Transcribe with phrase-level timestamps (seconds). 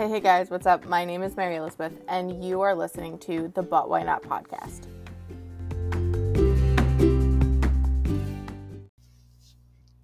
[0.00, 0.86] Hey, hey guys, what's up?
[0.86, 4.86] My name is Mary Elizabeth, and you are listening to the But Why Not podcast.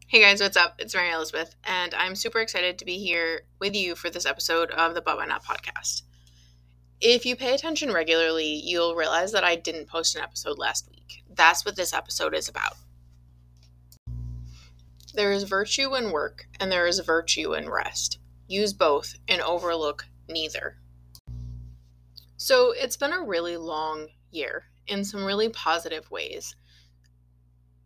[0.06, 0.75] Hey guys, what's up?
[0.79, 4.71] It's Mary Elizabeth, and I'm super excited to be here with you for this episode
[4.72, 6.03] of the But Why Not podcast.
[7.00, 11.25] If you pay attention regularly, you'll realize that I didn't post an episode last week.
[11.35, 12.75] That's what this episode is about.
[15.14, 18.18] There is virtue in work, and there is virtue in rest
[18.49, 20.79] use both, and overlook neither.
[22.37, 26.54] So it's been a really long year in some really positive ways.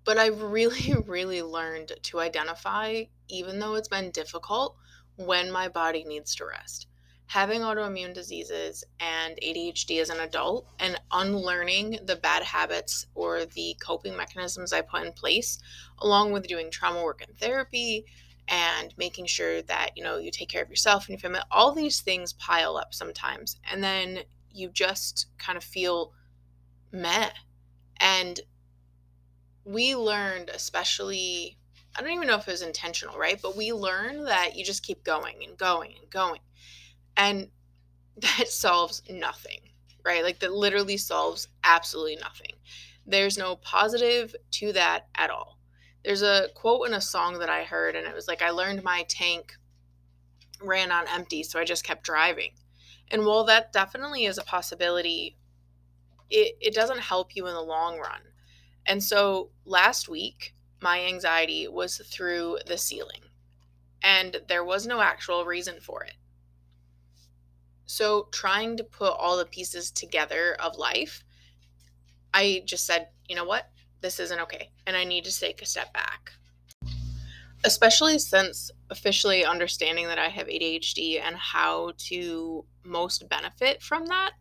[0.05, 4.77] But I've really, really learned to identify, even though it's been difficult,
[5.17, 6.87] when my body needs to rest.
[7.27, 13.77] Having autoimmune diseases and ADHD as an adult and unlearning the bad habits or the
[13.81, 15.61] coping mechanisms I put in place,
[16.01, 18.05] along with doing trauma work and therapy,
[18.51, 21.73] and making sure that you know you take care of yourself and your family all
[21.73, 24.19] these things pile up sometimes and then
[24.53, 26.13] you just kind of feel
[26.93, 27.31] meh.
[27.99, 28.41] And
[29.65, 31.57] we learned especially
[31.95, 33.41] i don't even know if it was intentional right?
[33.41, 36.41] But we learned that you just keep going and going and going
[37.17, 37.49] and
[38.17, 39.61] that solves nothing
[40.05, 40.23] right?
[40.23, 42.53] Like that literally solves absolutely nothing.
[43.07, 45.59] There's no positive to that at all
[46.05, 48.83] there's a quote in a song that I heard, and it was like, I learned
[48.83, 49.55] my tank
[50.63, 52.53] ran on empty, so I just kept driving.
[53.11, 55.37] And while that definitely is a possibility,
[56.31, 58.21] it, it doesn't help you in the long run.
[58.87, 63.23] And so last week, my anxiety was through the ceiling,
[64.03, 66.15] and there was no actual reason for it.
[67.85, 71.25] So, trying to put all the pieces together of life,
[72.33, 73.69] I just said, you know what?
[74.01, 76.33] This isn't okay and I need to take a step back.
[77.65, 84.33] Especially since officially understanding that I have ADHD and how to most benefit from that,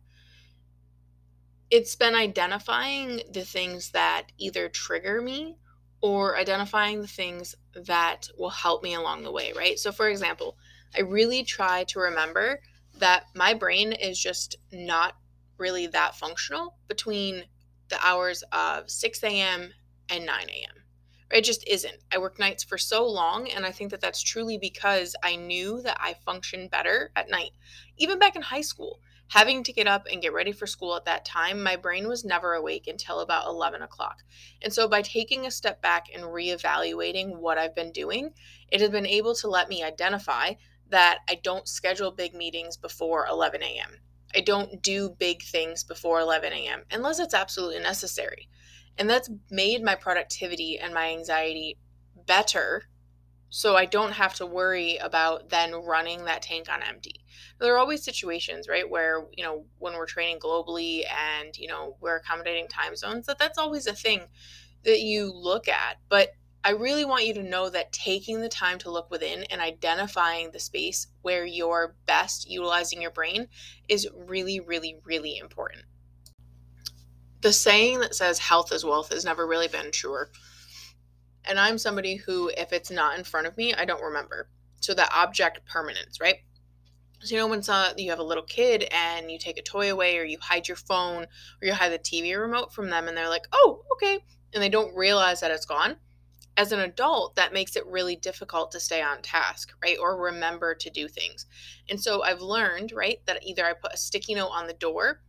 [1.70, 5.56] it's been identifying the things that either trigger me
[6.00, 9.78] or identifying the things that will help me along the way, right?
[9.78, 10.56] So, for example,
[10.96, 12.60] I really try to remember
[12.98, 15.16] that my brain is just not
[15.58, 17.44] really that functional between
[17.90, 19.72] the hours of 6 a.m.
[20.08, 20.84] and 9 a.m.
[21.30, 21.98] It just isn't.
[22.12, 25.80] I work nights for so long, and I think that that's truly because I knew
[25.82, 27.52] that I function better at night.
[27.96, 31.04] Even back in high school, having to get up and get ready for school at
[31.04, 34.24] that time, my brain was never awake until about 11 o'clock.
[34.60, 38.34] And so, by taking a step back and reevaluating what I've been doing,
[38.72, 40.54] it has been able to let me identify
[40.88, 43.98] that I don't schedule big meetings before 11 a.m.
[44.34, 46.82] I don't do big things before 11 a.m.
[46.90, 48.48] unless it's absolutely necessary.
[48.98, 51.78] And that's made my productivity and my anxiety
[52.26, 52.84] better
[53.50, 57.20] so I don't have to worry about then running that tank on empty.
[57.58, 61.96] There are always situations, right, where, you know, when we're training globally and, you know,
[62.00, 64.22] we're accommodating time zones, that that's always a thing
[64.84, 65.96] that you look at.
[66.08, 66.30] But
[66.62, 70.50] I really want you to know that taking the time to look within and identifying
[70.50, 73.48] the space where you're best utilizing your brain
[73.88, 75.84] is really, really, really important.
[77.40, 80.30] The saying that says health is wealth has never really been truer.
[81.46, 84.50] And I'm somebody who, if it's not in front of me, I don't remember.
[84.82, 86.36] So that object permanence, right?
[87.20, 87.62] So, you know, when
[87.96, 90.76] you have a little kid and you take a toy away or you hide your
[90.76, 94.18] phone or you hide the TV remote from them and they're like, oh, okay.
[94.52, 95.96] And they don't realize that it's gone
[96.56, 99.96] as an adult, that makes it really difficult to stay on task, right?
[99.98, 101.46] Or remember to do things.
[101.88, 105.20] And so I've learned, right, that either I put a sticky note on the door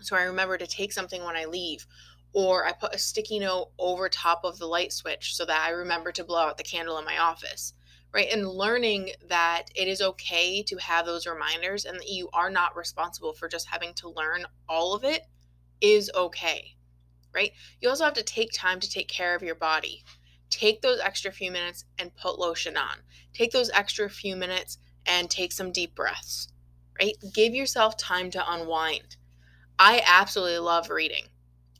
[0.00, 1.86] so I remember to take something when I leave,
[2.32, 5.70] or I put a sticky note over top of the light switch so that I
[5.70, 7.74] remember to blow out the candle in my office,
[8.12, 8.28] right?
[8.30, 12.76] And learning that it is okay to have those reminders and that you are not
[12.76, 15.22] responsible for just having to learn all of it
[15.80, 16.76] is okay,
[17.34, 17.52] right?
[17.80, 20.04] You also have to take time to take care of your body
[20.50, 22.98] take those extra few minutes and put lotion on.
[23.32, 26.48] Take those extra few minutes and take some deep breaths,
[27.00, 27.14] right?
[27.32, 29.16] Give yourself time to unwind.
[29.78, 31.24] I absolutely love reading.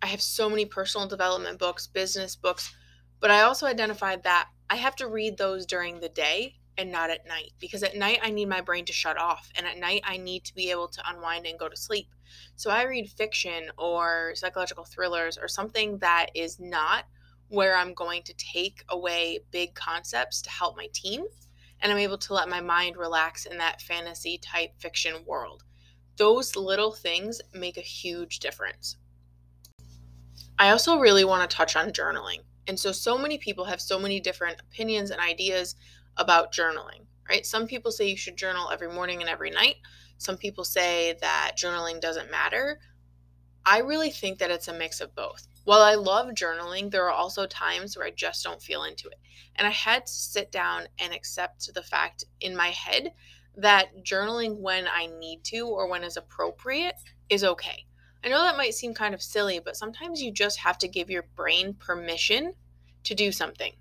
[0.01, 2.75] I have so many personal development books, business books,
[3.21, 7.11] but I also identified that I have to read those during the day and not
[7.11, 10.03] at night because at night I need my brain to shut off and at night
[10.05, 12.09] I need to be able to unwind and go to sleep.
[12.55, 17.05] So I read fiction or psychological thrillers or something that is not
[17.49, 21.25] where I'm going to take away big concepts to help my team
[21.81, 25.65] and I'm able to let my mind relax in that fantasy type fiction world.
[26.17, 28.97] Those little things make a huge difference.
[30.59, 32.41] I also really want to touch on journaling.
[32.67, 35.77] And so, so many people have so many different opinions and ideas
[36.17, 37.47] about journaling, right?
[37.47, 39.77] Some people say you should journal every morning and every night.
[40.19, 42.81] Some people say that journaling doesn't matter.
[43.71, 45.47] I really think that it's a mix of both.
[45.65, 49.19] While I love journaling, there are also times where I just don't feel into it.
[49.57, 53.13] And I had to sit down and accept the fact in my head
[53.59, 56.95] that journaling when I need to or when is appropriate
[57.29, 57.85] is okay.
[58.25, 61.11] I know that might seem kind of silly, but sometimes you just have to give
[61.11, 62.55] your brain permission
[63.05, 63.75] to do something.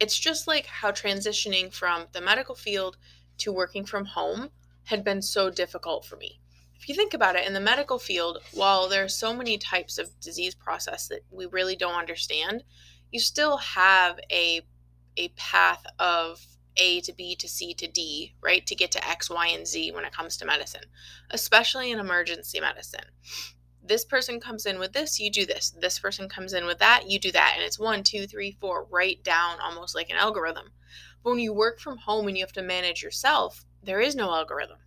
[0.00, 2.96] It's just like how transitioning from the medical field
[3.36, 4.48] to working from home
[4.84, 6.40] had been so difficult for me.
[6.80, 9.98] If you think about it, in the medical field, while there are so many types
[9.98, 12.64] of disease process that we really don't understand,
[13.10, 14.62] you still have a
[15.16, 16.46] a path of
[16.76, 18.66] A to B to C to D, right?
[18.66, 20.84] To get to X, Y, and Z when it comes to medicine,
[21.30, 23.04] especially in emergency medicine
[23.82, 25.70] this person comes in with this, you do this.
[25.70, 27.54] This person comes in with that, you do that.
[27.56, 30.72] And it's one, two, three, four, right down almost like an algorithm.
[31.24, 34.32] But when you work from home and you have to manage yourself, there is no
[34.32, 34.78] algorithm.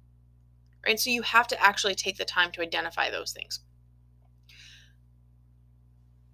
[0.85, 0.99] Right?
[0.99, 3.59] So you have to actually take the time to identify those things.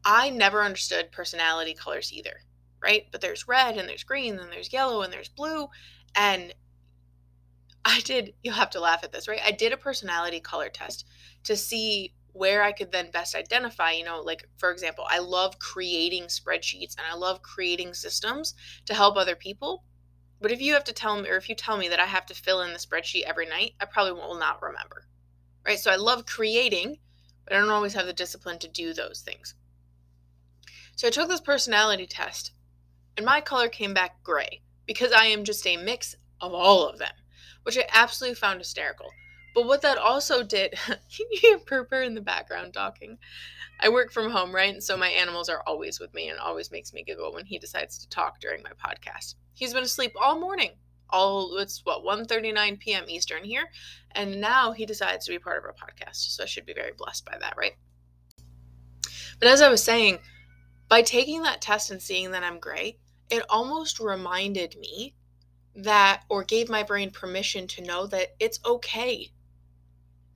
[0.03, 2.41] I never understood personality colors either,
[2.81, 3.07] right?
[3.11, 5.67] But there's red and there's green and there's yellow and there's blue.
[6.15, 6.53] And
[7.85, 9.41] I did, you'll have to laugh at this, right?
[9.43, 11.05] I did a personality color test
[11.43, 15.59] to see where I could then best identify, you know, like for example, I love
[15.59, 18.53] creating spreadsheets and I love creating systems
[18.85, 19.83] to help other people.
[20.41, 22.25] But if you have to tell me, or if you tell me that I have
[22.27, 25.05] to fill in the spreadsheet every night, I probably will not remember.
[25.65, 25.79] Right.
[25.79, 26.97] So I love creating,
[27.43, 29.55] but I don't always have the discipline to do those things.
[30.95, 32.51] So I took this personality test
[33.17, 36.99] and my color came back gray because I am just a mix of all of
[36.99, 37.11] them,
[37.63, 39.09] which I absolutely found hysterical.
[39.53, 40.75] But what that also did,
[41.19, 43.17] you hear Purpur in the background talking.
[43.79, 44.73] I work from home, right?
[44.73, 47.59] And so my animals are always with me and always makes me giggle when he
[47.59, 49.35] decides to talk during my podcast.
[49.59, 50.71] He's been asleep all morning.
[51.09, 53.03] All it's what 1:39 p.m.
[53.09, 53.69] Eastern here,
[54.11, 56.15] and now he decides to be part of our podcast.
[56.15, 57.73] So I should be very blessed by that, right?
[59.37, 60.19] But as I was saying,
[60.87, 65.15] by taking that test and seeing that I'm gray, it almost reminded me
[65.75, 69.29] that or gave my brain permission to know that it's okay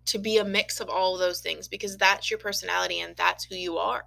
[0.05, 3.45] to be a mix of all of those things because that's your personality and that's
[3.45, 4.03] who you are.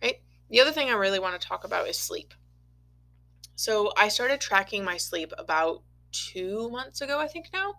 [0.00, 0.20] Right?
[0.48, 2.32] The other thing I really want to talk about is sleep.
[3.56, 5.82] So I started tracking my sleep about
[6.12, 7.74] two months ago, I think now.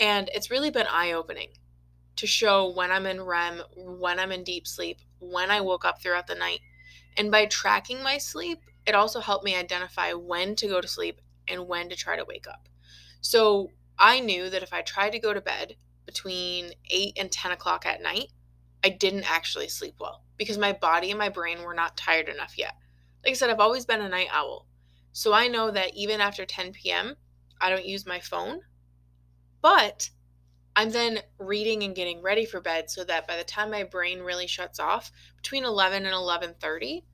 [0.00, 1.50] And it's really been eye opening
[2.16, 6.02] to show when I'm in REM, when I'm in deep sleep, when I woke up
[6.02, 6.60] throughout the night.
[7.16, 11.20] And by tracking my sleep, it also helped me identify when to go to sleep
[11.46, 12.68] and when to try to wake up.
[13.20, 15.76] So I knew that if I tried to go to bed
[16.06, 18.32] between 8 and 10 o'clock at night,
[18.82, 22.58] I didn't actually sleep well because my body and my brain were not tired enough
[22.58, 22.74] yet.
[23.24, 24.66] Like I said, I've always been a night owl.
[25.16, 27.14] So I know that even after 10 p.m.,
[27.60, 28.62] I don't use my phone,
[29.62, 30.10] but
[30.74, 34.22] I'm then reading and getting ready for bed so that by the time my brain
[34.22, 37.04] really shuts off between 11 and 11:30,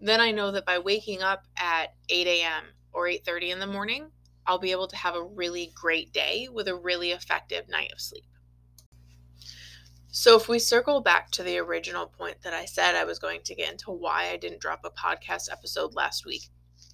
[0.00, 2.74] then I know that by waking up at 8 a.m.
[2.92, 4.12] or 8:30 in the morning,
[4.46, 8.00] I'll be able to have a really great day with a really effective night of
[8.00, 8.28] sleep.
[10.12, 13.40] So, if we circle back to the original point that I said I was going
[13.42, 16.44] to get into why I didn't drop a podcast episode last week,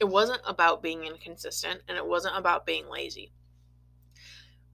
[0.05, 3.33] it wasn't about being inconsistent and it wasn't about being lazy.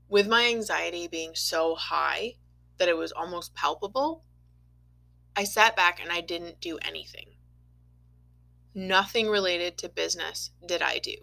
[0.08, 2.34] With my anxiety being so high
[2.78, 4.24] that it was almost palpable,
[5.36, 7.28] I sat back and I didn't do anything.
[8.74, 11.14] Nothing related to business did I do.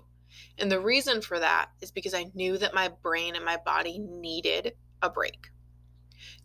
[0.57, 3.99] And the reason for that is because I knew that my brain and my body
[3.99, 4.71] needed
[5.01, 5.47] a break.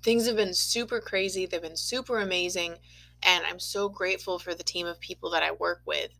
[0.03, 2.79] Things have been super crazy, they've been super amazing,
[3.23, 6.11] and I'm so grateful for the team of people that I work with.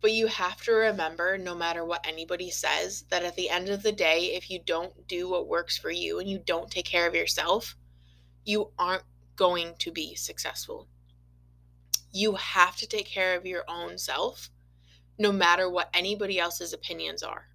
[0.00, 3.82] But you have to remember, no matter what anybody says, that at the end of
[3.82, 7.06] the day, if you don't do what works for you and you don't take care
[7.08, 7.74] of yourself,
[8.44, 9.02] you aren't
[9.34, 10.86] going to be successful.
[12.12, 14.50] You have to take care of your own self,
[15.18, 17.48] no matter what anybody else's opinions are.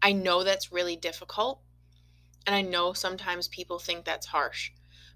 [0.00, 1.60] I know that's really difficult.
[2.46, 4.70] And I know sometimes people think that's harsh.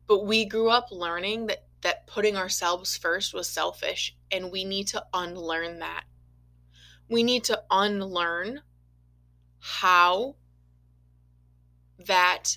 [0.07, 4.17] But we grew up learning that, that putting ourselves first was selfish.
[4.31, 6.05] And we need to unlearn that.
[7.09, 8.61] We need to unlearn
[9.59, 10.37] how
[12.07, 12.57] that,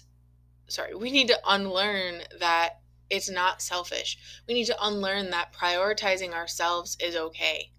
[0.68, 4.18] sorry, we need to unlearn that it's not selfish.
[4.48, 7.72] We need to unlearn that prioritizing ourselves is okay.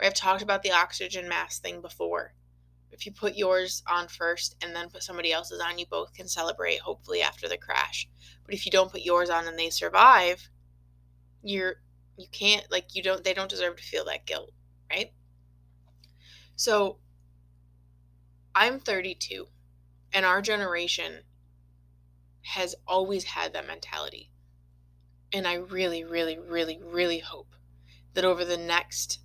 [0.00, 0.06] Right?
[0.06, 2.34] I've talked about the oxygen mask thing before
[2.94, 6.28] if you put yours on first and then put somebody else's on, you both can
[6.28, 8.08] celebrate hopefully after the crash.
[8.46, 10.48] But if you don't put yours on and they survive,
[11.44, 11.76] you're
[12.16, 14.50] you can't like you don't they don't deserve to feel that guilt,
[14.90, 15.12] right?
[16.56, 16.98] So
[18.54, 19.46] I'm 32,
[20.12, 21.20] and our generation
[22.42, 24.30] has always had that mentality.
[25.32, 27.56] And I really, really, really, really hope
[28.12, 29.18] that over the next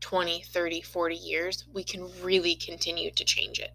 [0.00, 3.72] 20, 30, 40 years, we can really continue to change it.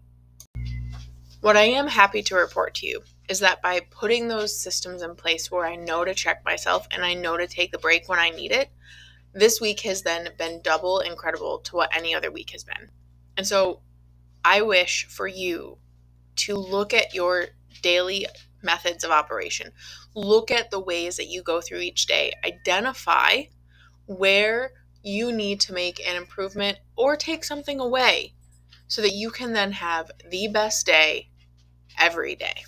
[1.40, 5.14] What I am happy to report to you is that by putting those systems in
[5.14, 8.18] place where I know to check myself and I know to take the break when
[8.18, 8.70] I need it,
[9.34, 12.90] this week has then been double incredible to what any other week has been.
[13.36, 13.80] And so
[14.44, 15.78] I wish for you
[16.36, 17.46] to look at your
[17.82, 18.26] daily
[18.62, 19.72] methods of operation,
[20.14, 23.42] look at the ways that you go through each day, identify
[24.06, 28.32] where you need to make an improvement or take something away
[28.88, 31.28] so that you can then have the best day
[31.98, 32.64] every day.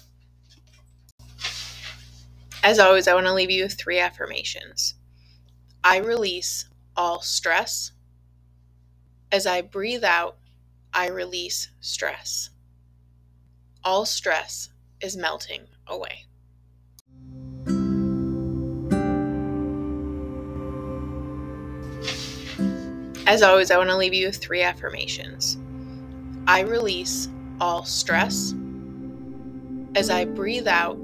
[2.62, 4.95] As always, I want to leave you with three affirmations.
[5.83, 7.93] I release all stress.
[9.33, 10.37] As I breathe out,
[10.93, 12.50] I release stress.
[13.83, 14.69] All stress
[15.00, 16.26] is melting away.
[23.26, 25.57] As always, I want to leave you with three affirmations.
[26.47, 28.52] I release all stress.
[29.95, 30.99] As I breathe out,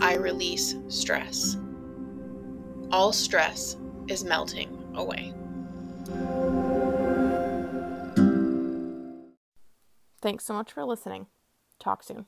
[0.00, 1.56] I release stress.
[2.90, 3.76] All stress
[4.08, 5.32] is melting away.
[10.20, 11.26] Thanks so much for listening.
[11.78, 12.26] Talk soon.